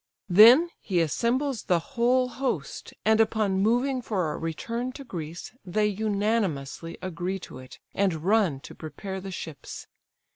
Then 0.29 0.71
he 0.79 0.99
assembles 0.99 1.61
the 1.65 1.77
whole 1.93 2.27
host, 2.27 2.91
and 3.05 3.21
upon 3.21 3.61
moving 3.61 4.01
for 4.01 4.31
a 4.33 4.37
return 4.39 4.91
to 4.93 5.03
Greece, 5.03 5.51
they 5.63 5.85
unanimously 5.85 6.97
agree 7.03 7.37
to 7.41 7.59
it, 7.59 7.77
and 7.93 8.23
run 8.25 8.61
to 8.61 8.73
prepare 8.73 9.21
the 9.21 9.29
ships. 9.29 9.85